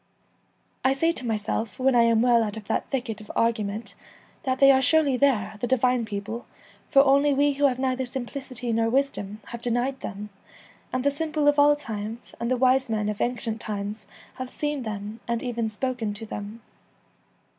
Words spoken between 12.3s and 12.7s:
and the